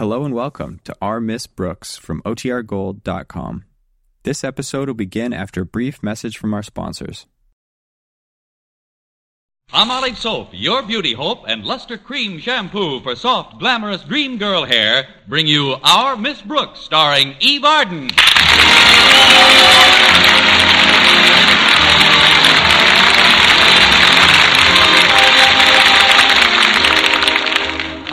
[0.00, 3.64] Hello and welcome to Our Miss Brooks from OTRGold.com.
[4.22, 7.26] This episode will begin after a brief message from our sponsors.
[9.70, 15.06] Palmolive Soap, your beauty hope, and Luster Cream Shampoo for soft, glamorous dream girl hair
[15.28, 18.08] bring you Our Miss Brooks, starring Eve Arden.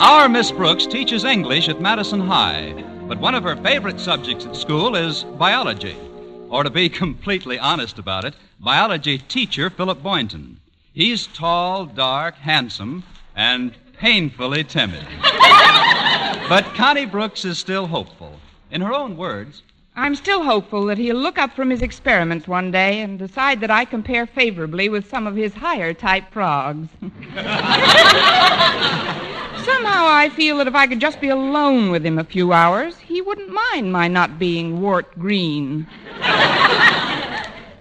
[0.00, 2.72] Our Miss Brooks teaches English at Madison High,
[3.08, 5.96] but one of her favorite subjects at school is biology.
[6.48, 10.60] Or to be completely honest about it, biology teacher Philip Boynton.
[10.94, 13.02] He's tall, dark, handsome,
[13.34, 15.04] and painfully timid.
[16.48, 18.38] but Connie Brooks is still hopeful.
[18.70, 19.64] In her own words,
[19.96, 23.72] I'm still hopeful that he'll look up from his experiments one day and decide that
[23.72, 26.86] I compare favorably with some of his higher type frogs.
[29.68, 32.96] Somehow I feel that if I could just be alone with him a few hours,
[32.96, 35.86] he wouldn't mind my not being wart green.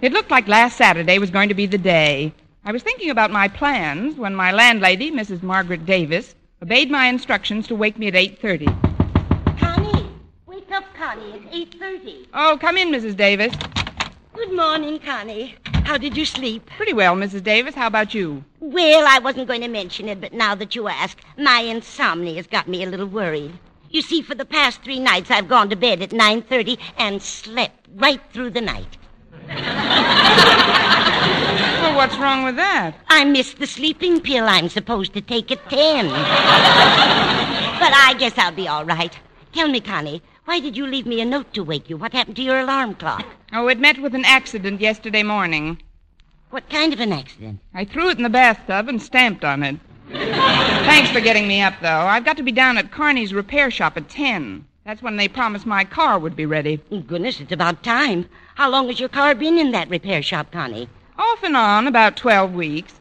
[0.01, 2.33] it looked like last Saturday was going to be the day.
[2.65, 5.41] I was thinking about my plans when my landlady, Mrs.
[5.41, 8.67] Margaret Davis, obeyed my instructions to wake me at 8:30.
[9.57, 10.09] Connie,
[10.45, 11.45] wake up, Connie.
[11.53, 12.27] It's 8.30.
[12.33, 13.15] Oh, come in, Mrs.
[13.15, 13.55] Davis.
[14.47, 15.55] Good morning, Connie.
[15.83, 16.69] How did you sleep?
[16.77, 17.43] Pretty well, Mrs.
[17.43, 17.75] Davis.
[17.75, 18.45] How about you?
[18.61, 22.65] Well, I wasn't going to mention it, but now that you ask, my insomnia's got
[22.65, 23.59] me a little worried.
[23.89, 27.87] You see, for the past three nights, I've gone to bed at 9.30 and slept
[27.95, 28.97] right through the night.
[31.81, 32.95] Well, what's wrong with that?
[33.07, 36.07] I missed the sleeping pill I'm supposed to take at 10.
[36.07, 39.17] but I guess I'll be all right.
[39.53, 41.97] Tell me, Connie, why did you leave me a note to wake you?
[41.97, 43.25] What happened to your alarm clock?
[43.53, 45.81] Oh, it met with an accident yesterday morning.
[46.49, 47.61] What kind of an accident?
[47.73, 49.77] I threw it in the bathtub and stamped on it.
[50.11, 51.87] Thanks for getting me up, though.
[51.87, 54.65] I've got to be down at Carney's repair shop at 10.
[54.85, 56.75] That's when they promised my car would be ready.
[57.07, 58.27] Goodness, it's about time.
[58.55, 60.89] How long has your car been in that repair shop, Connie?
[61.17, 62.95] Off and on, about 12 weeks.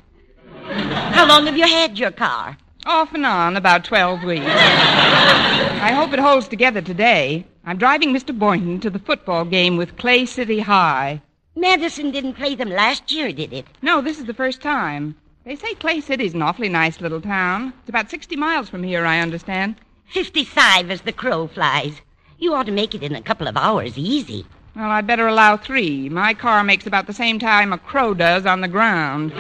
[0.64, 2.56] How long have you had your car?
[2.86, 4.47] Off and on, about 12 weeks.
[4.47, 7.44] I hope it holds together today.
[7.64, 8.36] I'm driving Mr.
[8.38, 11.20] Boynton to the football game with Clay City High.
[11.56, 13.66] Madison didn't play them last year, did it?
[13.82, 15.16] No, this is the first time.
[15.44, 17.72] They say Clay City's an awfully nice little town.
[17.80, 19.74] It's about 60 miles from here, I understand.
[20.12, 22.00] 55 as the crow flies.
[22.38, 24.47] You ought to make it in a couple of hours, easy.
[24.76, 26.08] Well, I'd better allow three.
[26.08, 29.32] My car makes about the same time a crow does on the ground.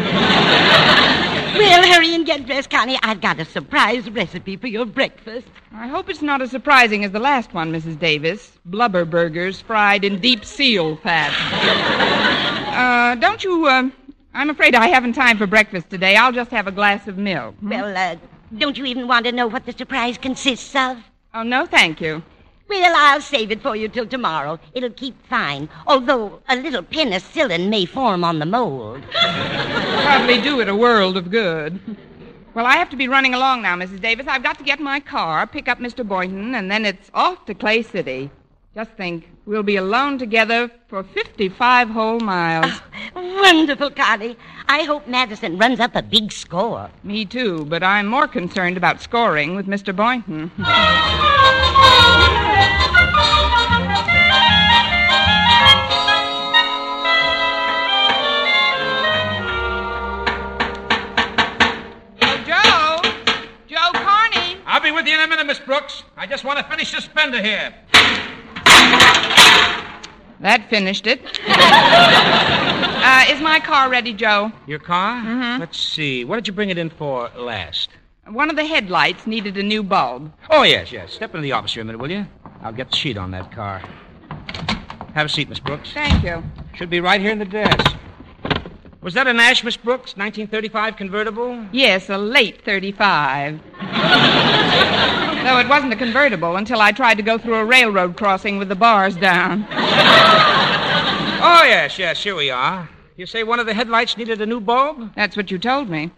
[1.58, 2.98] Well, hurry and get dressed, Connie.
[3.02, 5.48] I've got a surprise recipe for your breakfast.
[5.72, 7.98] I hope it's not as surprising as the last one, Mrs.
[7.98, 8.58] Davis.
[8.64, 11.32] Blubber burgers fried in deep seal fat.
[13.14, 13.88] uh, don't you, uh,
[14.34, 16.16] I'm afraid I haven't time for breakfast today.
[16.16, 17.54] I'll just have a glass of milk.
[17.56, 17.70] Hmm?
[17.70, 18.16] Well, uh,
[18.58, 20.98] don't you even want to know what the surprise consists of?
[21.34, 22.22] Oh, no, thank you.
[22.68, 24.58] Well, I'll save it for you till tomorrow.
[24.74, 29.02] It'll keep fine, although a little penicillin may form on the mold.
[29.12, 31.78] Probably do it a world of good.
[32.54, 34.00] Well, I have to be running along now, Mrs.
[34.00, 34.26] Davis.
[34.28, 36.06] I've got to get my car, pick up Mr.
[36.06, 38.30] Boynton, and then it's off to Clay City.
[38.74, 42.66] Just think, we'll be alone together for 55 whole miles.
[42.68, 44.36] Ah, wonderful, Connie.
[44.68, 46.90] I hope Madison runs up a big score.
[47.04, 49.94] Me too, but I'm more concerned about scoring with Mr.
[49.94, 50.50] Boynton.
[65.06, 66.02] with you in a minute, Miss Brooks.
[66.16, 67.72] I just want to finish this fender here.
[70.40, 71.20] That finished it.
[71.46, 74.50] uh, is my car ready, Joe?
[74.66, 75.22] Your car?
[75.22, 75.60] Mm-hmm.
[75.60, 76.24] Let's see.
[76.24, 77.90] What did you bring it in for last?
[78.26, 80.32] One of the headlights needed a new bulb.
[80.50, 81.12] Oh, yes, yes.
[81.12, 82.26] Step into the office here a minute, will you?
[82.62, 83.82] I'll get the sheet on that car.
[85.14, 85.92] Have a seat, Miss Brooks.
[85.92, 86.42] Thank you.
[86.74, 87.96] Should be right here in the desk.
[89.06, 90.16] Was that an Nash, Miss Brooks?
[90.16, 91.64] 1935 convertible?
[91.70, 93.62] Yes, a late 35.
[93.80, 98.68] Though it wasn't a convertible until I tried to go through a railroad crossing with
[98.68, 99.64] the bars down.
[101.38, 102.88] Oh, yes, yes, here we are.
[103.16, 105.14] You say one of the headlights needed a new bulb?
[105.14, 106.10] That's what you told me.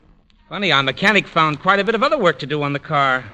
[0.48, 3.24] Funny, our mechanic found quite a bit of other work to do on the car.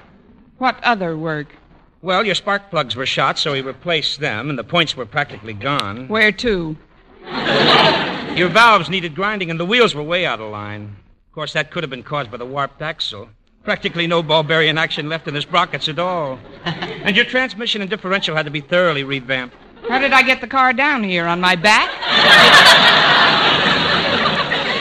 [0.57, 1.55] What other work?
[2.01, 5.53] Well, your spark plugs were shot, so he replaced them, and the points were practically
[5.53, 6.07] gone.
[6.09, 6.75] Where to?
[8.35, 10.97] Your valves needed grinding, and the wheels were way out of line.
[11.29, 13.29] Of course, that could have been caused by the warped axle.
[13.63, 16.37] Practically no Bulgarian action left in the sprockets at all.
[16.65, 19.55] and your transmission and differential had to be thoroughly revamped.
[19.87, 21.27] How did I get the car down here?
[21.27, 23.11] On my back?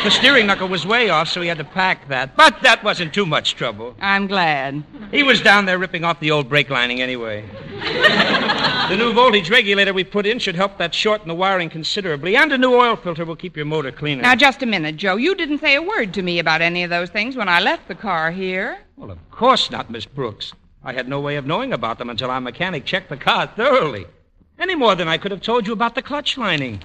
[0.05, 2.37] The steering knuckle was way off, so he had to pack that.
[2.37, 3.97] But that wasn't too much trouble.
[4.03, 4.85] I'm glad.
[5.11, 7.43] He was down there ripping off the old brake lining anyway.
[8.91, 12.53] the new voltage regulator we put in should help that shorten the wiring considerably, and
[12.53, 14.21] a new oil filter will keep your motor cleaner.
[14.21, 15.17] Now, just a minute, Joe.
[15.17, 17.89] You didn't say a word to me about any of those things when I left
[17.89, 18.81] the car here.
[18.97, 20.53] Well, of course not, Miss Brooks.
[20.85, 24.05] I had no way of knowing about them until our mechanic checked the car thoroughly.
[24.59, 26.83] Any more than I could have told you about the clutch lining.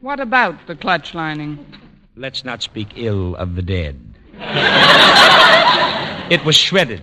[0.00, 1.66] What about the clutch lining?
[2.14, 3.98] Let's not speak ill of the dead.
[6.30, 7.00] it was shredded,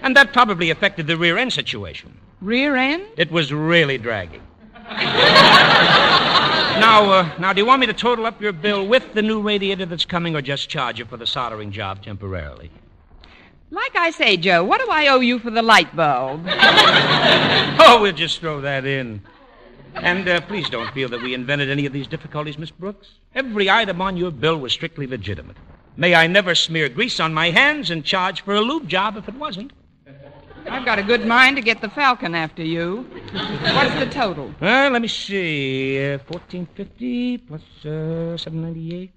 [0.00, 2.16] and that probably affected the rear end situation.
[2.40, 3.06] Rear end?
[3.18, 4.40] It was really dragging.
[6.80, 9.42] now, uh, now, do you want me to total up your bill with the new
[9.42, 12.70] radiator that's coming, or just charge you for the soldering job temporarily?
[13.70, 16.46] Like I say, Joe, what do I owe you for the light bulb?
[17.78, 19.20] Oh, we'll just throw that in.
[19.96, 23.08] And uh, please don't feel that we invented any of these difficulties, Miss Brooks.
[23.34, 25.56] Every item on your bill was strictly legitimate.
[25.96, 29.28] May I never smear grease on my hands and charge for a lube job if
[29.28, 29.72] it wasn't.
[30.68, 33.06] I've got a good mind to get the Falcon after you.
[33.32, 34.52] What's the total?
[34.60, 35.96] Uh, let me see.
[35.98, 39.10] Uh, 1450 plus uh, 798.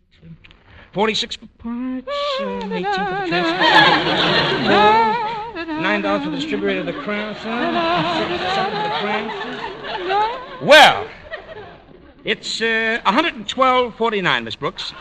[0.91, 2.07] 46 for parts,
[2.39, 2.83] uh, 18 for the
[3.27, 3.67] transport.
[5.81, 7.73] Nine dollars for the distributor of the crown, son.
[8.55, 9.58] Seven for the crown.
[10.61, 11.07] Well,
[12.23, 14.91] it's uh, 112.49, Miss Brooks.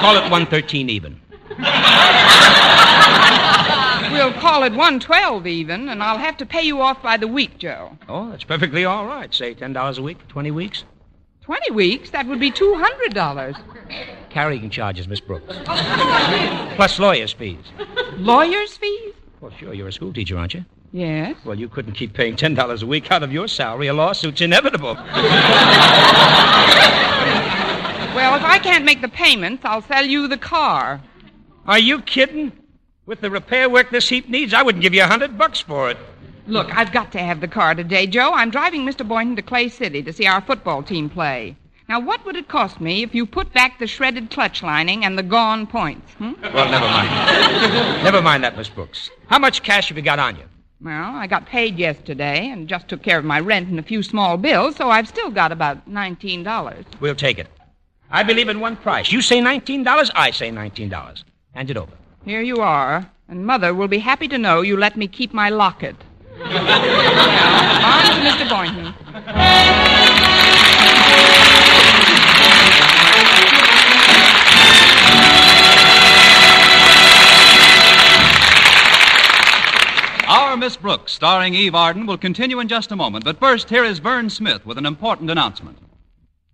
[0.00, 1.20] Call it 113 even.
[4.12, 7.58] We'll call it 112 even, and I'll have to pay you off by the week,
[7.58, 7.96] Joe.
[8.08, 9.32] Oh, that's perfectly all right.
[9.32, 10.84] Say $10 a week for 20 weeks.
[11.42, 12.10] 20 weeks?
[12.10, 13.56] That would be $200.
[14.30, 15.56] Carrying charges, Miss Brooks.
[16.76, 17.64] Plus lawyer's fees.
[18.16, 19.14] Lawyer's fees?
[19.40, 20.64] Well, sure, you're a school teacher, aren't you?
[20.92, 21.36] Yes.
[21.44, 23.86] Well, you couldn't keep paying $10 a week out of your salary.
[23.86, 24.96] A lawsuit's inevitable.
[28.14, 31.00] Well, if I can't make the payments, I'll sell you the car.
[31.66, 32.50] Are you kidding?
[33.06, 35.90] With the repair work this heap needs, I wouldn't give you a hundred bucks for
[35.90, 35.96] it.
[36.48, 38.32] Look, I've got to have the car today, Joe.
[38.34, 39.06] I'm driving Mr.
[39.06, 41.56] Boynton to Clay City to see our football team play.
[41.88, 45.16] Now, what would it cost me if you put back the shredded clutch lining and
[45.16, 46.12] the gone points?
[46.14, 46.32] Hmm?
[46.42, 48.04] Well, never mind.
[48.04, 49.10] never mind that, Miss Brooks.
[49.28, 50.44] How much cash have you got on you?
[50.82, 54.02] Well, I got paid yesterday and just took care of my rent and a few
[54.02, 56.84] small bills, so I've still got about $19.
[57.00, 57.48] We'll take it.
[58.10, 59.12] I believe in one price.
[59.12, 61.22] You say $19, I say $19.
[61.54, 61.92] Hand it over.
[62.24, 65.50] Here you are, and Mother will be happy to know you let me keep my
[65.50, 65.96] locket.
[66.40, 68.48] on to Mr.
[68.48, 68.94] Boynton.
[80.60, 83.24] Miss Brooks, starring Eve Arden, will continue in just a moment.
[83.24, 85.78] But first, here is Verne Smith with an important announcement.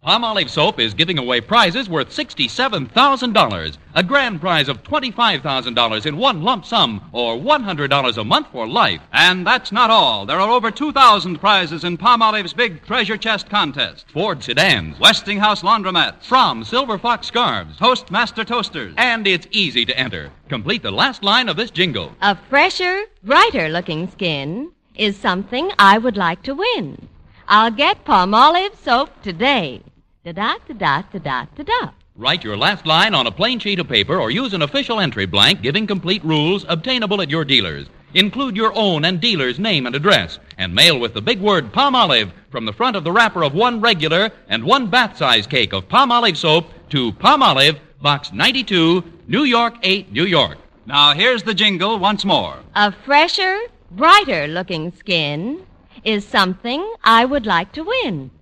[0.07, 3.77] Palmolive Soap is giving away prizes worth $67,000.
[3.97, 9.01] A grand prize of $25,000 in one lump sum, or $100 a month for life.
[9.13, 10.25] And that's not all.
[10.25, 14.05] There are over 2,000 prizes in Palmolive's big treasure chest contest.
[14.13, 20.31] Ford sedans, Westinghouse laundromats, from Silver Fox scarves, Toastmaster toasters, and it's easy to enter.
[20.49, 22.13] Complete the last line of this jingle.
[22.23, 27.09] A fresher, brighter looking skin is something I would like to win.
[27.49, 29.83] I'll get Palmolive soap today.
[30.27, 31.91] Da da da da da da da.
[32.17, 35.25] Write your last line on a plain sheet of paper or use an official entry
[35.25, 37.87] blank giving complete rules obtainable at your dealers.
[38.13, 42.33] Include your own and dealer's name and address, and mail with the big word Palmolive
[42.51, 45.87] from the front of the wrapper of one regular and one bath size cake of
[45.87, 50.59] Palmolive soap to Palmolive, Box 92, New York 8, New York.
[50.87, 52.57] Now, here's the jingle once more.
[52.75, 53.61] A fresher,
[53.93, 55.65] brighter looking skin
[56.03, 58.33] is something I would like to win.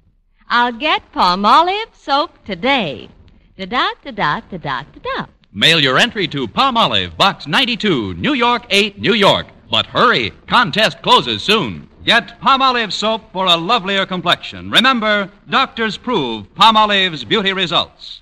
[0.49, 3.09] I'll get Palmolive soap today.
[3.57, 5.27] Da da da da da da da da.
[5.53, 9.47] Mail your entry to Palmolive, Box 92, New York 8, New York.
[9.71, 11.89] But hurry, contest closes soon.
[12.05, 14.71] Get Palmolive soap for a lovelier complexion.
[14.71, 18.21] Remember, doctors prove Palmolive's beauty results.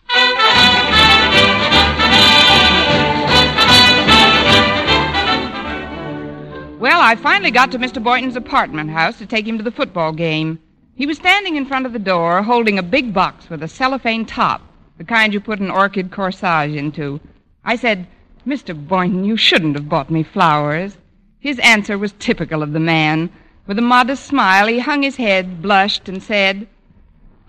[6.78, 8.02] Well, I finally got to Mr.
[8.02, 10.58] Boynton's apartment house to take him to the football game.
[10.94, 14.26] He was standing in front of the door holding a big box with a cellophane
[14.26, 14.61] top,
[14.99, 17.20] the kind you put an orchid corsage into.
[17.64, 18.06] I said,
[18.46, 18.75] Mr.
[18.76, 20.96] Boynton, you shouldn't have bought me flowers.
[21.38, 23.30] His answer was typical of the man.
[23.66, 26.66] With a modest smile, he hung his head, blushed, and said,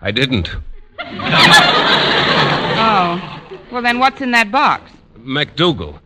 [0.02, 0.50] I didn't.
[2.76, 4.92] Oh, well, then what's in that box?
[5.20, 6.00] MacDougal.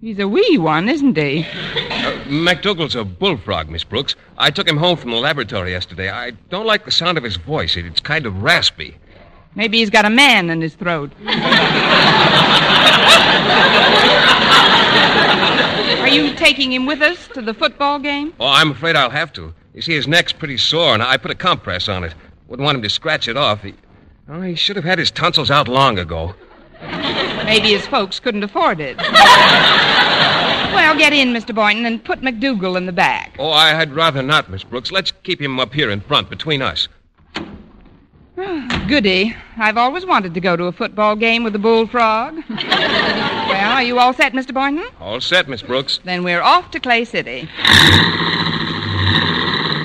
[0.00, 1.46] He's a wee one, isn't he?
[2.32, 4.16] MacDougal's a bullfrog, Miss Brooks.
[4.38, 6.08] I took him home from the laboratory yesterday.
[6.10, 7.76] I don't like the sound of his voice.
[7.76, 8.96] It- It's kind of raspy.
[9.54, 11.12] Maybe he's got a man in his throat.
[16.00, 18.32] Are you taking him with us to the football game?
[18.40, 19.52] Oh, I'm afraid I'll have to.
[19.74, 22.14] You see, his neck's pretty sore, and I put a compress on it.
[22.48, 23.62] Wouldn't want him to scratch it off.
[23.62, 23.74] He,
[24.28, 26.34] oh, he should have had his tonsils out long ago.
[27.44, 28.96] Maybe his folks couldn't afford it.
[31.02, 31.52] Get in, Mr.
[31.52, 33.34] Boynton, and put McDougal in the back.
[33.36, 34.92] Oh, I, I'd rather not, Miss Brooks.
[34.92, 36.86] Let's keep him up here in front between us.
[38.86, 39.34] Goody.
[39.56, 42.36] I've always wanted to go to a football game with a bullfrog.
[42.48, 44.54] well, are you all set, Mr.
[44.54, 44.86] Boynton?
[45.00, 45.98] All set, Miss Brooks.
[46.04, 47.48] Then we're off to Clay City.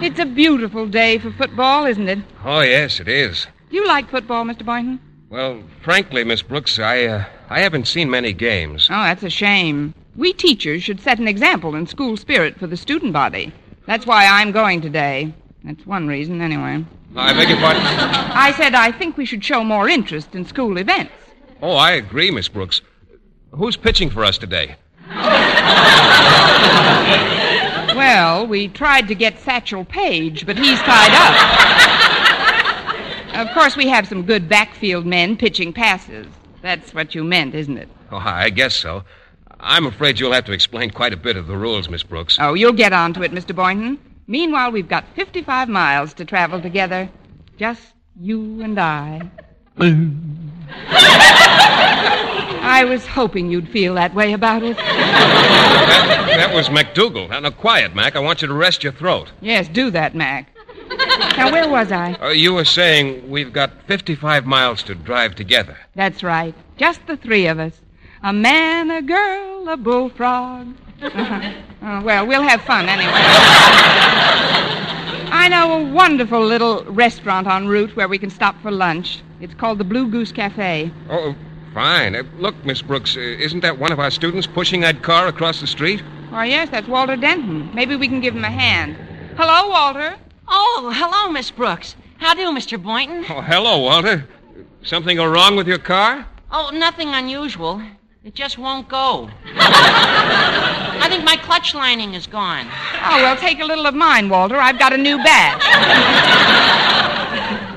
[0.05, 2.19] It's a beautiful day for football, isn't it?
[2.45, 3.47] Oh, yes, it is.
[3.71, 4.63] Do you like football, Mr.
[4.63, 4.99] Boynton?
[5.29, 8.87] Well, frankly, Miss Brooks, I, uh, I haven't seen many games.
[8.89, 9.93] Oh, that's a shame.
[10.15, 13.51] We teachers should set an example in school spirit for the student body.
[13.85, 15.33] That's why I'm going today.
[15.63, 16.85] That's one reason, anyway.
[17.15, 17.81] I beg your pardon?
[17.83, 21.11] I said I think we should show more interest in school events.
[21.61, 22.81] Oh, I agree, Miss Brooks.
[23.51, 24.75] Who's pitching for us today?
[27.97, 31.96] Well, we tried to get Satchel Paige, but he's tied up.
[33.37, 36.27] Of course, we have some good backfield men pitching passes.
[36.61, 37.89] That's what you meant, isn't it?
[38.11, 39.03] Oh, I guess so.
[39.59, 42.37] I'm afraid you'll have to explain quite a bit of the rules, Miss Brooks.
[42.39, 43.55] Oh, you'll get on to it, Mr.
[43.55, 43.97] Boynton.
[44.27, 47.09] Meanwhile, we've got 55 miles to travel together.
[47.57, 47.81] Just
[48.19, 49.29] you and I.
[52.59, 54.77] I was hoping you'd feel that way about it.
[54.77, 57.29] That, that was McDougal.
[57.29, 58.15] Now, now, quiet, Mac.
[58.15, 59.31] I want you to rest your throat.
[59.41, 60.49] Yes, do that, Mac.
[61.37, 62.13] Now, where was I?
[62.13, 65.77] Uh, you were saying we've got 55 miles to drive together.
[65.95, 66.53] That's right.
[66.77, 67.79] Just the three of us.
[68.23, 70.75] A man, a girl, a bullfrog.
[71.01, 71.53] Uh-huh.
[71.85, 73.11] Uh, well, we'll have fun anyway.
[75.29, 79.21] I know a wonderful little restaurant en route where we can stop for lunch.
[79.39, 80.91] It's called the Blue Goose Cafe.
[81.09, 81.35] Oh,
[81.73, 82.15] fine.
[82.15, 85.61] Uh, look, Miss Brooks, uh, isn't that one of our students pushing that car across
[85.61, 86.01] the street?
[86.31, 87.69] Oh, yes, that's Walter Denton.
[87.75, 88.97] Maybe we can give him a hand.
[89.37, 90.15] Hello, Walter.
[90.47, 91.95] Oh, hello, Miss Brooks.
[92.17, 92.81] How do, Mr.
[92.81, 93.25] Boynton?
[93.29, 94.27] Oh, hello, Walter.
[94.83, 96.25] Something go wrong with your car?
[96.51, 97.81] Oh, nothing unusual.
[98.23, 99.29] It just won't go.
[99.55, 102.67] I think my clutch lining is gone.
[102.69, 104.57] Oh, well, take a little of mine, Walter.
[104.57, 105.63] I've got a new batch.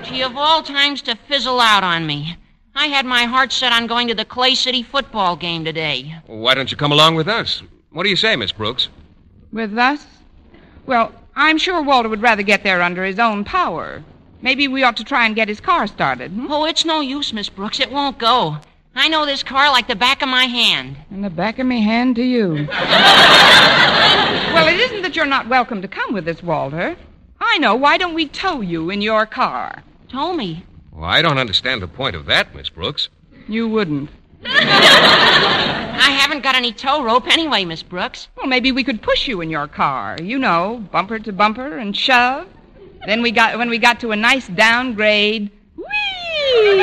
[0.09, 2.37] Gee, of all times to fizzle out on me.
[2.75, 6.17] I had my heart set on going to the Clay City football game today.
[6.27, 7.63] Why don't you come along with us?
[7.91, 8.89] What do you say, Miss Brooks?
[9.53, 10.07] With us?
[10.87, 14.03] Well, I'm sure Walter would rather get there under his own power.
[14.43, 16.31] Maybe we ought to try and get his car started.
[16.33, 16.51] Hmm?
[16.51, 17.81] Oh, it's no use, Miss Brooks.
[17.81, 18.59] It won't go.
[18.95, 20.97] I know this car like the back of my hand.
[21.11, 22.67] And the back of me hand to you.
[24.53, 26.97] well, it isn't that you're not welcome to come with us, Walter.
[27.41, 27.75] I know.
[27.77, 29.83] Why don't we tow you in your car?
[30.09, 30.65] Tow me.
[30.93, 33.09] Well, I don't understand the point of that, Miss Brooks.
[33.47, 34.11] You wouldn't.
[34.47, 38.29] I haven't got any tow rope anyway, Miss Brooks.
[38.37, 40.17] Well, maybe we could push you in your car.
[40.23, 42.49] You know, bumper to bumper and shove.
[43.07, 45.51] Then we got when we got to a nice downgrade.
[45.77, 45.85] Whee!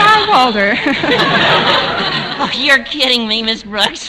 [0.00, 0.76] Our Walter.
[2.42, 4.08] Oh, you're kidding me, Miss Brooks.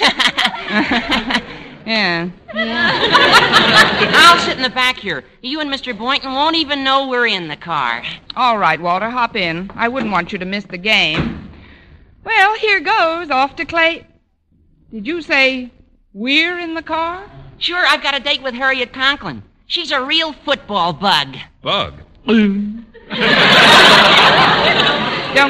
[1.86, 2.30] yeah.
[2.54, 5.26] I'll sit in the back here.
[5.42, 5.96] You and Mr.
[5.98, 8.02] Boynton won't even know we're in the car.
[8.38, 9.70] All right, Walter, hop in.
[9.76, 11.41] I wouldn't want you to miss the game.
[12.24, 13.30] Well, here goes.
[13.30, 14.06] Off to Clay.
[14.92, 15.72] Did you say
[16.14, 17.30] we're in the car?
[17.58, 19.44] Sure, I've got a date with Harriet Conklin.
[19.68, 21.38] She's a real football bug.
[21.62, 21.94] Bug.
[22.26, 22.86] Don't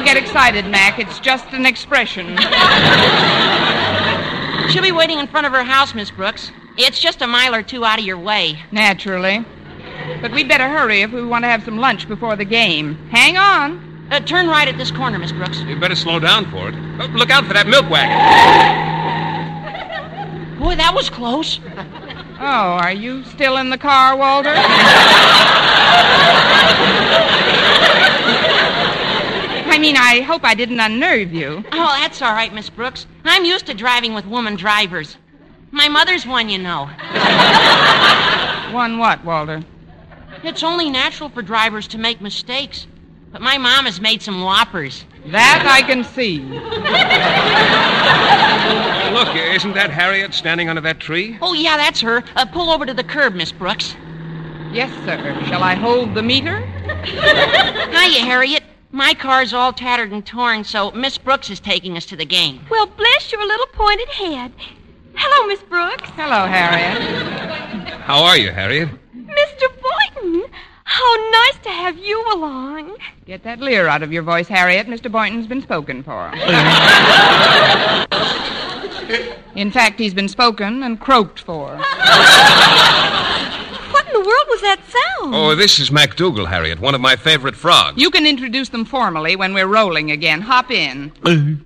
[0.04, 0.98] get excited, Mac.
[0.98, 2.36] It's just an expression.
[4.70, 6.50] She'll be waiting in front of her house, Miss Brooks.
[6.78, 8.58] It's just a mile or two out of your way.
[8.70, 9.44] Naturally.
[10.20, 12.94] But we'd better hurry if we want to have some lunch before the game.
[13.10, 13.91] Hang on.
[14.12, 15.60] Uh, turn right at this corner, Miss Brooks.
[15.62, 16.74] You better slow down for it.
[17.00, 18.12] Oh, look out for that milk wagon.
[20.58, 21.60] Boy, that was close.
[22.38, 24.52] Oh, are you still in the car, Walter?
[29.64, 31.64] I mean, I hope I didn't unnerve you.
[31.72, 33.06] Oh, that's all right, Miss Brooks.
[33.24, 35.16] I'm used to driving with woman drivers.
[35.70, 36.84] My mother's one, you know.
[38.74, 39.62] One what, Walter?
[40.44, 42.86] It's only natural for drivers to make mistakes.
[43.32, 45.04] But my mom has made some whoppers.
[45.26, 46.40] That I can see.
[49.12, 51.38] Look, isn't that Harriet standing under that tree?
[51.40, 52.22] Oh, yeah, that's her.
[52.36, 53.94] Uh, pull over to the curb, Miss Brooks.
[54.72, 55.18] Yes, sir.
[55.46, 56.60] Shall I hold the meter?
[57.04, 58.62] Hiya, Harriet.
[58.90, 62.60] My car's all tattered and torn, so Miss Brooks is taking us to the game.
[62.70, 64.52] Well, bless your little pointed head.
[65.14, 66.10] Hello, Miss Brooks.
[66.10, 67.00] Hello, Harriet.
[68.00, 68.88] How are you, Harriet?
[69.14, 70.20] Mr.
[70.20, 70.50] Boynton.
[70.92, 72.98] How nice to have you along.
[73.24, 74.86] Get that leer out of your voice, Harriet.
[74.88, 75.10] Mr.
[75.10, 76.30] Boynton's been spoken for.
[79.54, 81.78] In fact, he's been spoken and croaked for.
[83.90, 85.34] What in the world was that sound?
[85.34, 88.00] Oh, this is MacDougal, Harriet, one of my favorite frogs.
[88.00, 90.42] You can introduce them formally when we're rolling again.
[90.42, 91.10] Hop in.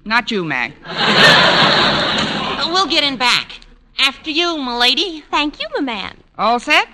[0.05, 0.73] Not you, Mac.
[2.73, 3.59] We'll get in back.
[3.99, 5.25] After you, m'lady.
[5.31, 6.17] Thank you, my man.
[6.39, 6.87] All set?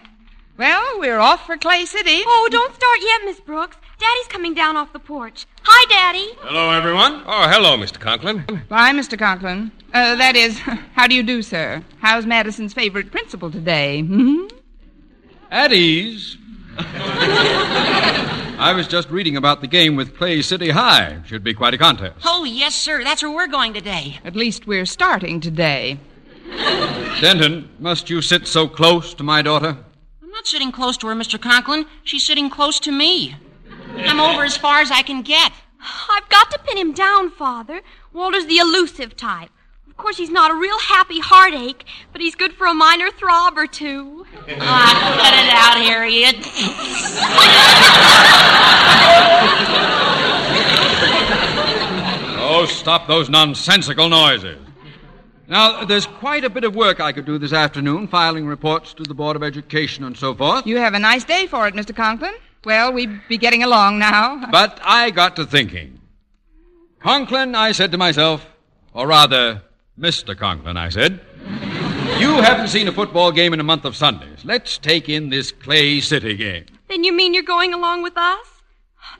[0.58, 2.22] Well, we're off for Clay City.
[2.26, 3.76] Oh, don't start yet, Miss Brooks.
[3.98, 5.46] Daddy's coming down off the porch.
[5.62, 6.28] Hi, Daddy.
[6.40, 7.22] Hello, everyone.
[7.26, 7.98] Oh, hello, Mr.
[7.98, 8.44] Conklin.
[8.68, 9.18] Bye, Mr.
[9.18, 9.72] Conklin.
[9.94, 10.58] Uh, that is,
[10.94, 11.82] how do you do, sir?
[12.00, 14.02] How's Madison's favorite principal today?
[14.02, 14.46] Hmm?
[15.50, 16.36] At ease.
[16.78, 21.20] I was just reading about the game with Clay City High.
[21.26, 22.16] Should be quite a contest.
[22.24, 23.02] Oh, yes, sir.
[23.04, 24.18] That's where we're going today.
[24.24, 25.98] At least we're starting today.
[27.20, 29.78] Denton, must you sit so close to my daughter?
[30.42, 31.40] I'm not sitting close to her, Mr.
[31.40, 31.86] Conklin.
[32.02, 33.36] She's sitting close to me.
[33.96, 35.52] I'm over as far as I can get.
[35.80, 37.80] I've got to pin him down, Father.
[38.12, 39.50] Walter's the elusive type.
[39.88, 43.56] Of course, he's not a real happy heartache, but he's good for a minor throb
[43.56, 44.26] or two.
[44.58, 46.44] Ah, cut it out, Harriet.
[52.44, 54.58] Oh, stop those nonsensical noises.
[55.52, 59.02] Now, there's quite a bit of work I could do this afternoon, filing reports to
[59.02, 60.66] the Board of Education and so forth.
[60.66, 61.94] You have a nice day for it, Mr.
[61.94, 62.32] Conklin.
[62.64, 64.46] Well, we be getting along now.
[64.50, 66.00] But I got to thinking.
[67.00, 68.46] Conklin, I said to myself,
[68.94, 69.60] or rather,
[70.00, 70.34] Mr.
[70.34, 71.20] Conklin, I said,
[72.18, 74.46] you haven't seen a football game in a month of Sundays.
[74.46, 76.64] Let's take in this Clay City game.
[76.88, 78.46] Then you mean you're going along with us?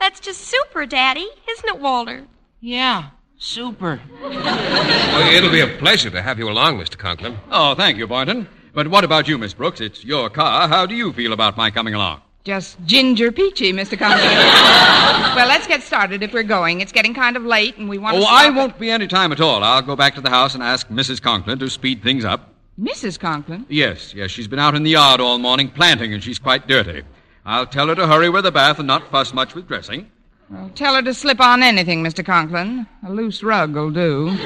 [0.00, 2.24] That's just super, Daddy, isn't it, Walter?
[2.58, 3.10] Yeah,
[3.42, 4.00] super.
[4.20, 6.96] Well, it'll be a pleasure to have you along, Mr.
[6.96, 7.36] Conklin.
[7.50, 8.48] Oh, thank you, Boynton.
[8.72, 9.80] But what about you, Miss Brooks?
[9.80, 10.68] It's your car.
[10.68, 12.22] How do you feel about my coming along?
[12.44, 13.98] Just ginger peachy, Mr.
[13.98, 14.30] Conklin.
[15.36, 16.80] well, let's get started if we're going.
[16.80, 18.22] It's getting kind of late, and we want to.
[18.22, 19.62] Oh, I won't be any time at all.
[19.62, 21.20] I'll go back to the house and ask Mrs.
[21.20, 22.54] Conklin to speed things up.
[22.80, 23.18] Mrs.
[23.18, 23.66] Conklin?
[23.68, 27.02] Yes, yes, she's been out in the yard all morning planting, and she's quite dirty.
[27.44, 30.10] I'll tell her to hurry with the bath and not fuss much with dressing.
[30.52, 32.24] Well, tell her to slip on anything, Mr.
[32.24, 32.86] Conklin.
[33.06, 34.36] A loose rug will do.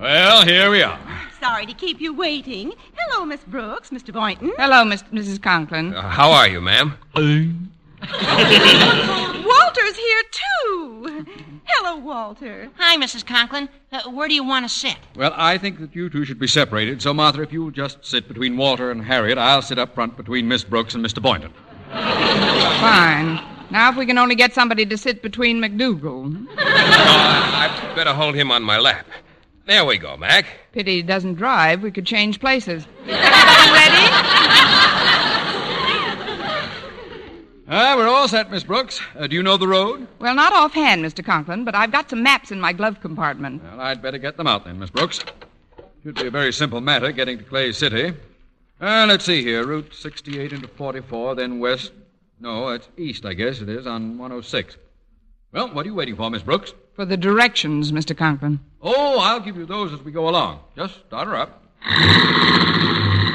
[0.00, 0.98] Well, here we are.
[1.40, 2.72] Sorry to keep you waiting.
[2.96, 4.12] Hello, Miss Brooks, Mr.
[4.12, 4.52] Boynton.
[4.56, 5.40] Hello, Miss, Mrs.
[5.40, 5.94] Conklin.
[5.94, 6.94] Uh, how are you, ma'am?
[9.46, 11.26] Walter's here, too.
[11.66, 12.70] Hello, Walter.
[12.76, 13.24] Hi, Mrs.
[13.26, 13.68] Conklin.
[13.90, 14.96] Uh, where do you want to sit?
[15.16, 17.00] Well, I think that you two should be separated.
[17.02, 20.46] So, Martha, if you'll just sit between Walter and Harriet, I'll sit up front between
[20.48, 21.22] Miss Brooks and Mr.
[21.22, 21.52] Boynton.
[21.90, 23.40] Fine.
[23.70, 26.46] Now, if we can only get somebody to sit between McDougal.
[26.58, 29.06] I'd better hold him on my lap.
[29.66, 30.46] There we go, Mac.
[30.72, 31.82] Pity he doesn't drive.
[31.82, 32.86] We could change places.
[33.06, 34.33] Everybody ready?
[37.76, 39.00] Ah, we're all set, Miss Brooks.
[39.18, 40.06] Uh, do you know the road?
[40.20, 41.24] Well, not offhand, Mr.
[41.24, 43.64] Conklin, but I've got some maps in my glove compartment.
[43.64, 45.18] Well, I'd better get them out then, Miss Brooks.
[46.04, 48.12] Should be a very simple matter getting to Clay City.
[48.80, 49.66] Uh, let's see here.
[49.66, 51.90] Route 68 into 44, then west.
[52.38, 54.76] No, it's east, I guess it is, on 106.
[55.50, 56.74] Well, what are you waiting for, Miss Brooks?
[56.94, 58.16] For the directions, Mr.
[58.16, 58.60] Conklin.
[58.82, 60.60] Oh, I'll give you those as we go along.
[60.76, 61.60] Just start her up.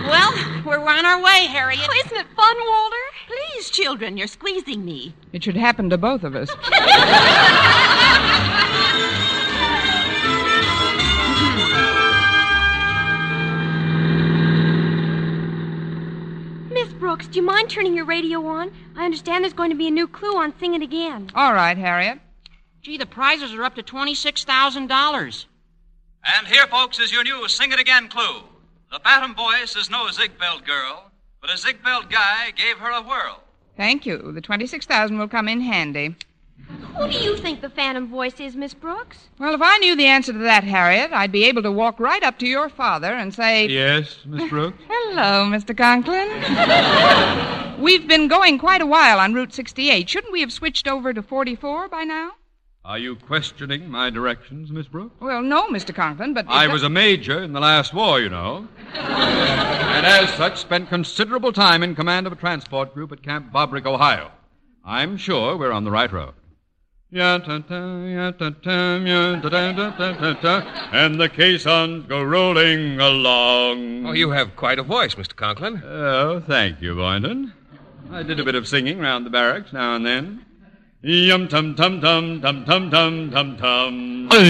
[0.09, 0.33] Well,
[0.65, 1.81] we're on our way, Harriet.
[1.87, 2.95] Oh, isn't it fun, Walter?
[3.27, 5.13] Please, children, you're squeezing me.
[5.33, 6.49] It should happen to both of us.
[16.71, 18.71] Miss Brooks, do you mind turning your radio on?
[18.95, 21.29] I understand there's going to be a new clue on Sing It Again.
[21.35, 22.19] All right, Harriet.
[22.81, 25.45] Gee, the prizes are up to $26,000.
[26.23, 28.43] And here, folks, is your new Sing It Again clue.
[28.91, 33.43] The Phantom voice is no Ziegfeld girl, but a Ziegfeld guy gave her a whirl.
[33.77, 34.31] Thank you.
[34.31, 36.15] The 26000 will come in handy.
[36.97, 39.29] Who do you think the Phantom voice is, Miss Brooks?
[39.37, 42.23] Well, if I knew the answer to that, Harriet, I'd be able to walk right
[42.23, 44.81] up to your father and say, Yes, Miss Brooks?
[44.89, 45.77] Hello, Mr.
[45.77, 46.27] Conklin.
[47.81, 50.09] We've been going quite a while on Route 68.
[50.09, 52.31] Shouldn't we have switched over to 44 by now?
[52.85, 55.19] Are you questioning my directions, Miss Brooks?
[55.19, 55.93] Well, no, Mr.
[55.93, 56.45] Conklin, but.
[56.47, 58.67] I was a major in the last war, you know.
[58.93, 63.85] and as such, spent considerable time in command of a transport group at Camp Bobrick,
[63.85, 64.31] Ohio.
[64.85, 66.33] I'm sure we're on the right road.
[67.11, 67.43] And
[71.19, 74.05] the caissons go rolling along.
[74.05, 75.35] Oh, you have quite a voice, Mr.
[75.35, 75.83] Conklin.
[75.83, 77.51] Oh, thank you, Boynton.
[78.11, 80.45] I did a bit of singing round the barracks now and then.
[81.01, 84.29] Yum tum tum tum tum tum tum tum tum.
[84.31, 84.41] Oh,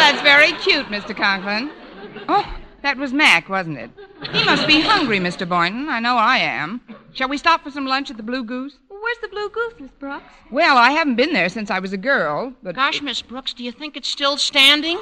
[0.00, 1.14] that's very cute, Mr.
[1.14, 1.70] Conklin.
[2.26, 3.90] Oh, that was Mac, wasn't it?
[4.32, 5.46] He must be hungry, Mr.
[5.46, 5.90] Boynton.
[5.90, 6.80] I know I am.
[7.12, 8.78] Shall we stop for some lunch at the Blue Goose?
[8.88, 10.24] Where's the Blue Goose, Miss Brooks?
[10.50, 12.76] Well, I haven't been there since I was a girl, but.
[12.76, 14.96] Gosh, Miss Brooks, do you think it's still standing?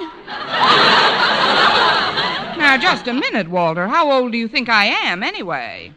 [2.58, 3.86] Now, just a minute, Walter.
[3.86, 5.92] How old do you think I am, anyway?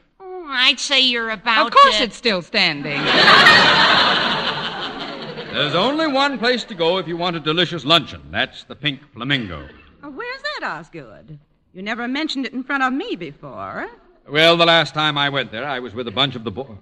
[0.47, 1.67] I'd say you're about.
[1.67, 3.01] Of course uh, it's still standing.
[5.53, 8.21] There's only one place to go if you want a delicious luncheon.
[8.29, 9.67] That's the Pink Flamingo.
[10.03, 11.39] Oh, where's that, Osgood?
[11.73, 13.88] You never mentioned it in front of me before.
[14.27, 16.77] Well, the last time I went there, I was with a bunch of the boys.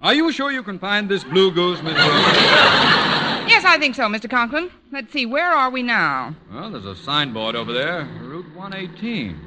[0.00, 2.04] Are you sure you can find this blue goose, Miss Brooks?
[3.48, 4.28] yes, I think so, Mr.
[4.28, 4.70] Conklin.
[4.92, 6.34] Let's see, where are we now?
[6.52, 9.40] Well, there's a signboard over there, Route 118.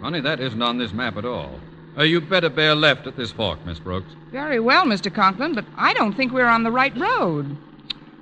[0.00, 1.58] Funny, that isn't on this map at all.
[1.98, 4.14] Uh, you'd better bear left at this fork, Miss Brooks.
[4.30, 5.12] Very well, Mr.
[5.12, 7.56] Conklin, but I don't think we're on the right road.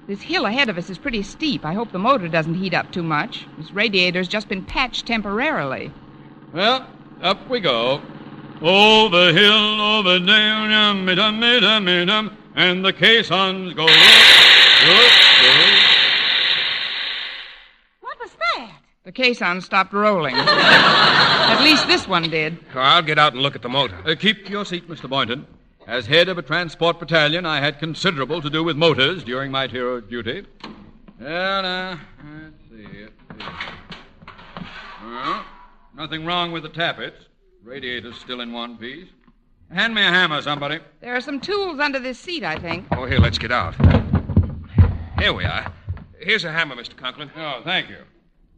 [0.06, 1.64] This hill ahead of us is pretty steep.
[1.64, 3.46] I hope the motor doesn't heat up too much.
[3.58, 5.92] This radiator's just been patched temporarily.
[6.54, 6.86] Well,
[7.20, 8.00] up we go.
[8.62, 13.84] Over hill, over down, yum, dum, dum, dum, and the caissons go.
[13.84, 13.92] Whoop,
[14.86, 15.12] whoop,
[18.00, 18.30] What was
[19.16, 19.22] that?
[19.22, 20.34] The caisson stopped rolling.
[20.36, 22.58] At least this one did.
[22.72, 23.96] Carl, get out and look at the motor.
[24.04, 25.08] Uh, keep your seat, Mr.
[25.08, 25.46] Boynton.
[25.86, 29.68] As head of a transport battalion, I had considerable to do with motors during my
[29.68, 30.44] tour of duty.
[31.20, 32.00] Well, now,
[32.42, 33.06] let's see.
[33.30, 34.66] Let's see.
[35.04, 35.44] Well,
[35.94, 37.26] nothing wrong with the tappets.
[37.62, 39.08] Radiator's still in one piece.
[39.72, 40.80] Hand me a hammer, somebody.
[41.00, 42.86] There are some tools under this seat, I think.
[42.92, 43.74] Oh, here, let's get out.
[45.18, 45.72] Here we are.
[46.20, 46.96] Here's a hammer, Mr.
[46.96, 47.30] Conklin.
[47.36, 47.98] Oh, thank you.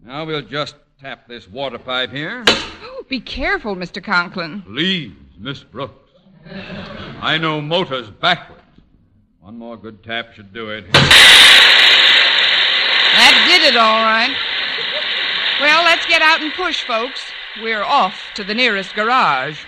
[0.04, 2.44] Now we'll just tap this water pipe here.
[2.48, 4.02] Oh, be careful, Mr.
[4.02, 4.62] Conklin.
[4.62, 6.10] Please, Miss Brooks.
[7.20, 8.62] I know motors backwards.
[9.40, 10.90] One more good tap should do it.
[13.18, 14.36] That did it all right.
[15.60, 17.20] Well, let's get out and push, folks.
[17.60, 19.64] We're off to the nearest garage.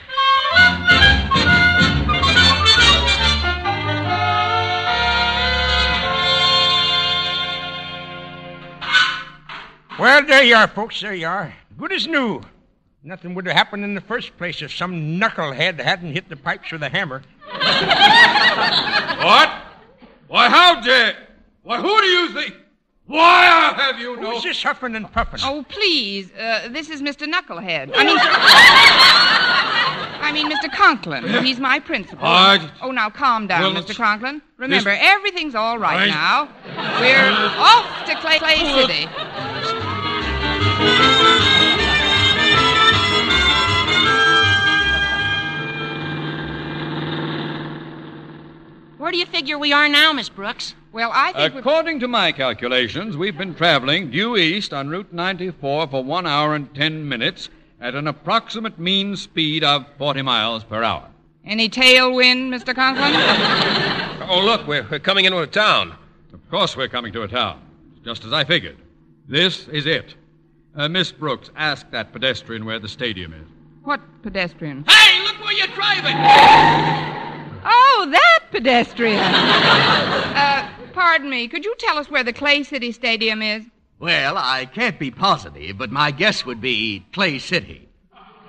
[10.01, 11.01] Well, there you are, folks.
[11.01, 11.53] There you are.
[11.79, 12.41] Good as new.
[13.03, 16.73] Nothing would have happened in the first place if some knucklehead hadn't hit the pipes
[16.73, 17.23] with a hammer.
[19.21, 19.51] What?
[20.29, 21.15] Why, how dare?
[21.63, 22.55] Why, who do you think?
[23.07, 24.31] Why have you no?
[24.33, 25.41] Who's this huffing and puffing?
[25.43, 26.31] Oh, please.
[26.33, 27.27] Uh, this is Mr.
[27.31, 27.91] Knucklehead.
[27.95, 28.17] I mean,
[30.23, 30.73] I mean, Mr.
[30.75, 31.45] Conklin.
[31.45, 32.25] He's my principal.
[32.25, 33.91] I- Oh, now calm down, Well, Mr.
[33.91, 34.41] it's- Conklin.
[34.57, 36.49] Remember, this- everything's all right I- now.
[37.01, 39.07] We're off to Clay, Clay City.
[48.99, 50.75] Where do you figure we are now, Miss Brooks?
[50.93, 51.55] Well, I think.
[51.55, 56.27] we- According to my calculations, we've been traveling due east on Route 94 for one
[56.27, 57.49] hour and ten minutes
[57.81, 61.09] at an approximate mean speed of 40 miles per hour.
[61.47, 62.75] Any tailwind, Mr.
[62.75, 63.14] Conklin?
[64.33, 65.93] Oh, look, we're, we're coming into a town.
[66.33, 67.61] Of course, we're coming to a town,
[68.05, 68.77] just as I figured.
[69.27, 70.14] This is it.
[70.74, 73.46] Uh, Miss Brooks, ask that pedestrian where the stadium is.
[73.83, 74.85] what pedestrian?
[74.88, 76.14] Hey, look where you're driving!
[77.62, 79.18] Oh, that pedestrian.
[79.18, 81.48] uh, pardon me.
[81.48, 83.64] Could you tell us where the Clay City Stadium is?
[83.98, 87.88] Well, I can't be positive, but my guess would be Clay City.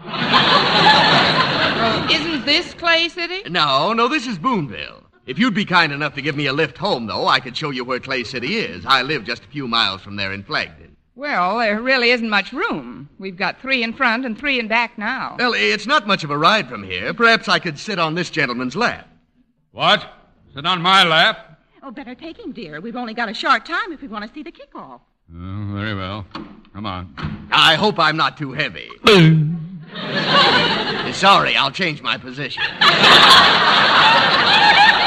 [0.06, 0.14] Well,
[2.12, 3.42] isn't this Clay City?
[3.50, 5.04] No, no, this is Boonville.
[5.26, 7.70] If you'd be kind enough to give me a lift home, though, I could show
[7.72, 8.86] you where Clay City is.
[8.86, 10.91] I live just a few miles from there in Flagton.
[11.22, 13.08] Well, there really isn't much room.
[13.20, 15.36] We've got three in front and three in back now.
[15.38, 17.14] Well, it's not much of a ride from here.
[17.14, 19.08] Perhaps I could sit on this gentleman's lap.
[19.70, 20.04] What?
[20.56, 21.60] Sit on my lap?
[21.84, 22.82] Oh, better take him, dear.
[22.82, 25.02] We've only got a short time if we want to see the kickoff.
[25.32, 26.26] Oh, very well.
[26.74, 27.14] Come on.
[27.52, 28.90] I hope I'm not too heavy.
[31.14, 32.64] Sorry, I'll change my position.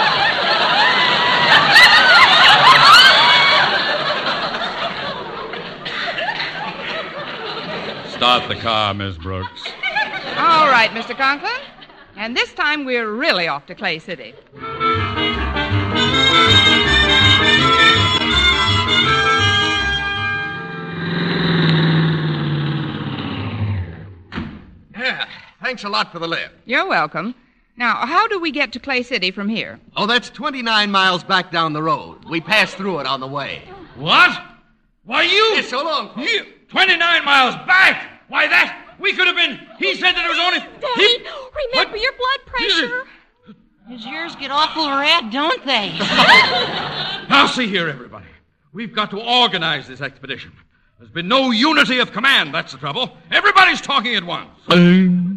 [8.25, 9.67] Start the car, Miss Brooks.
[10.39, 11.15] All right, Mr.
[11.15, 11.53] Conklin.
[12.17, 14.33] And this time we're really off to Clay City.
[24.97, 25.27] Yeah,
[25.63, 26.55] thanks a lot for the lift.
[26.65, 27.35] You're welcome.
[27.77, 29.79] Now, how do we get to Clay City from here?
[29.99, 32.25] Oh, that's 29 miles back down the road.
[32.31, 33.61] We passed through it on the way.
[33.97, 34.43] What?
[35.05, 35.53] Why, you.
[35.57, 36.09] Yes, so long.
[36.15, 36.33] folks.
[36.33, 36.47] You.
[36.71, 38.14] 29 miles back?
[38.29, 38.97] Why, that.
[38.99, 39.61] We could have been.
[39.79, 40.59] He said that it was only.
[40.81, 41.25] Daddy,
[41.73, 43.05] remember your blood pressure.
[43.89, 45.93] His ears get awful red, don't they?
[47.29, 48.27] Now, see here, everybody.
[48.73, 50.53] We've got to organize this expedition.
[50.99, 53.17] There's been no unity of command, that's the trouble.
[53.31, 54.51] Everybody's talking at once.
[54.69, 54.77] Oh.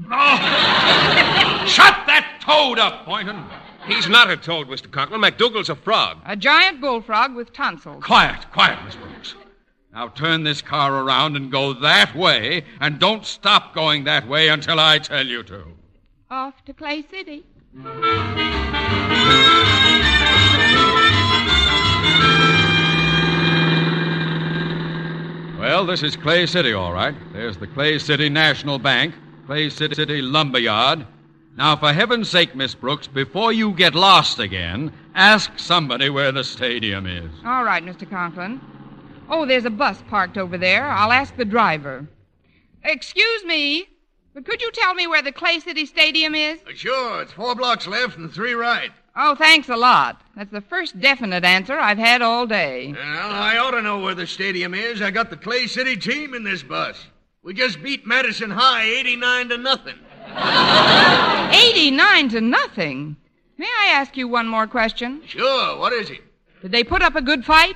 [1.67, 3.43] Shut that toad up, Boynton.
[3.87, 4.91] He's not a toad, Mr.
[4.91, 5.21] Conklin.
[5.21, 6.17] MacDougal's a frog.
[6.25, 8.03] A giant bullfrog with tonsils.
[8.03, 9.35] Quiet, quiet, Miss Brooks.
[9.97, 14.47] Now turn this car around and go that way, and don't stop going that way
[14.47, 15.63] until I tell you to.
[16.29, 17.43] Off to Clay City.
[25.57, 27.15] Well, this is Clay City, all right.
[27.33, 29.15] There's the Clay City National Bank,
[29.47, 31.07] Clay City, City Lumberyard.
[31.57, 36.43] Now, for heaven's sake, Miss Brooks, before you get lost again, ask somebody where the
[36.43, 37.31] stadium is.
[37.43, 38.07] All right, Mr.
[38.07, 38.61] Conklin.
[39.29, 40.85] Oh, there's a bus parked over there.
[40.85, 42.07] I'll ask the driver.
[42.83, 43.87] Excuse me,
[44.33, 46.59] but could you tell me where the Clay City Stadium is?
[46.67, 48.91] Uh, sure, it's four blocks left and three right.
[49.15, 50.21] Oh, thanks a lot.
[50.35, 52.93] That's the first definite answer I've had all day.
[52.93, 55.01] Well, I ought to know where the stadium is.
[55.01, 57.03] I got the Clay City team in this bus.
[57.41, 59.95] We just beat Madison High 89 to nothing.
[61.55, 63.15] 89 to nothing.
[63.57, 65.23] May I ask you one more question?
[65.25, 66.21] Sure, what is it?
[66.61, 67.75] Did they put up a good fight?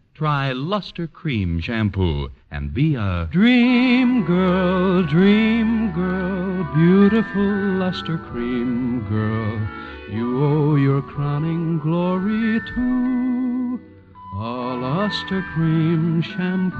[0.21, 9.67] try Luster Cream Shampoo and be a Dream girl, dream girl, beautiful luster cream girl.
[10.15, 13.81] You owe your crowning glory to
[14.35, 16.77] a luster cream shampoo.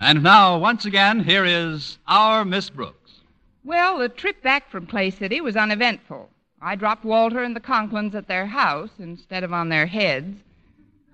[0.00, 3.20] and now, once again, here is our Miss Brooks.
[3.64, 6.30] Well, the trip back from Clay City was uneventful.
[6.60, 10.42] I dropped Walter and the Conklins at their house instead of on their heads.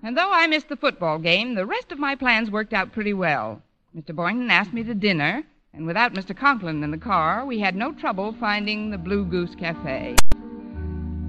[0.03, 3.13] And though I missed the football game, the rest of my plans worked out pretty
[3.13, 3.61] well.
[3.95, 4.15] Mr.
[4.15, 6.35] Boynton asked me to dinner, and without Mr.
[6.35, 10.15] Conklin in the car, we had no trouble finding the Blue Goose Cafe.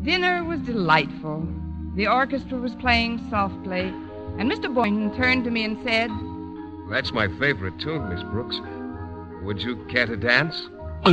[0.03, 1.47] Dinner was delightful.
[1.95, 3.93] The orchestra was playing softly,
[4.39, 4.73] and Mr.
[4.73, 6.11] Boynton turned to me and said,
[6.91, 8.61] That's my favorite tune, Miss Brooks.
[9.43, 10.69] Would you care to dance?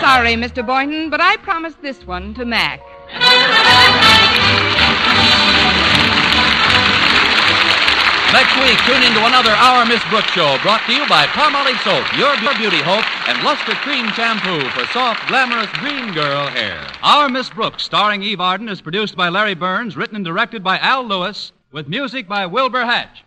[0.00, 0.64] Sorry, Mr.
[0.66, 2.80] Boynton, but I promised this one to Mac.
[8.34, 12.04] Next week, tune into another Our Miss Brooks show brought to you by Palmolive Soap,
[12.18, 16.84] your, beauty hope, and Luster Cream Shampoo for soft, glamorous dream girl hair.
[17.02, 20.78] Our Miss Brooks, starring Eve Arden, is produced by Larry Berns, written and directed by
[20.78, 23.24] Al Lewis, with music by Wilbur Hatch.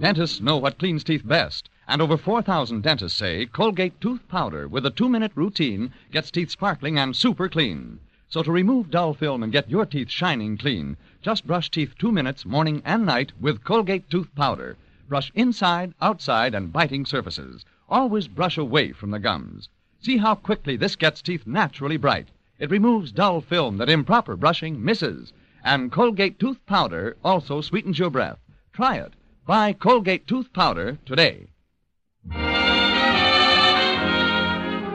[0.00, 4.86] Dentists know what cleans teeth best, and over 4,000 dentists say Colgate tooth powder with
[4.86, 7.98] a two minute routine gets teeth sparkling and super clean.
[8.30, 12.10] So to remove dull film and get your teeth shining clean, just brush teeth two
[12.10, 14.78] minutes morning and night with Colgate tooth powder.
[15.06, 17.66] Brush inside, outside, and biting surfaces.
[17.90, 19.68] Always brush away from the gums.
[20.00, 22.28] See how quickly this gets teeth naturally bright.
[22.58, 25.34] It removes dull film that improper brushing misses.
[25.62, 28.38] And Colgate tooth powder also sweetens your breath.
[28.72, 29.12] Try it.
[29.44, 31.48] Buy Colgate tooth powder today.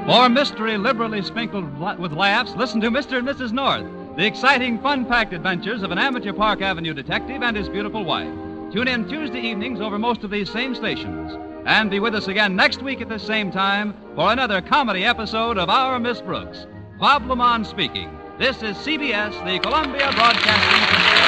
[0.08, 3.18] For mystery liberally sprinkled with laughs, listen to Mr.
[3.18, 3.52] and Mrs.
[3.52, 3.84] North,
[4.16, 8.32] the exciting, fun packed adventures of an amateur Park Avenue detective and his beautiful wife.
[8.72, 11.38] Tune in Tuesday evenings over most of these same stations.
[11.66, 15.58] And be with us again next week at the same time for another comedy episode
[15.58, 16.68] of Our Miss Brooks.
[16.98, 18.18] Bob LeMond speaking.
[18.40, 21.27] This is CBS, the Columbia Broadcasting System.